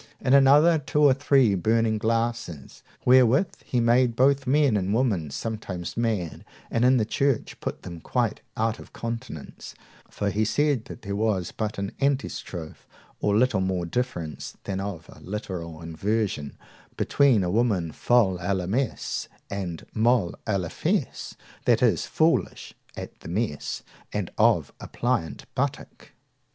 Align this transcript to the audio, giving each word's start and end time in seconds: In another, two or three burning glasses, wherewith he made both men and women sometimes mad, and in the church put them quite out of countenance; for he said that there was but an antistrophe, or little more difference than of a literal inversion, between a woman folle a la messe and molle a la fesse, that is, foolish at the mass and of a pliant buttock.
In 0.19 0.33
another, 0.33 0.79
two 0.79 1.03
or 1.03 1.13
three 1.13 1.53
burning 1.53 1.99
glasses, 1.99 2.81
wherewith 3.05 3.51
he 3.63 3.79
made 3.79 4.15
both 4.15 4.47
men 4.47 4.75
and 4.75 4.95
women 4.95 5.29
sometimes 5.29 5.95
mad, 5.95 6.43
and 6.71 6.83
in 6.83 6.97
the 6.97 7.05
church 7.05 7.59
put 7.59 7.83
them 7.83 7.99
quite 8.01 8.41
out 8.57 8.79
of 8.79 8.93
countenance; 8.93 9.75
for 10.09 10.31
he 10.31 10.43
said 10.43 10.85
that 10.85 11.03
there 11.03 11.15
was 11.15 11.51
but 11.51 11.77
an 11.77 11.91
antistrophe, 12.01 12.87
or 13.19 13.37
little 13.37 13.61
more 13.61 13.85
difference 13.85 14.57
than 14.63 14.79
of 14.79 15.07
a 15.07 15.19
literal 15.21 15.83
inversion, 15.83 16.57
between 16.97 17.43
a 17.43 17.51
woman 17.51 17.91
folle 17.91 18.39
a 18.41 18.55
la 18.55 18.65
messe 18.65 19.29
and 19.51 19.85
molle 19.93 20.33
a 20.47 20.57
la 20.57 20.69
fesse, 20.69 21.35
that 21.65 21.83
is, 21.83 22.07
foolish 22.07 22.73
at 22.97 23.19
the 23.19 23.29
mass 23.29 23.83
and 24.11 24.31
of 24.39 24.73
a 24.79 24.87
pliant 24.87 25.45
buttock. 25.53 26.11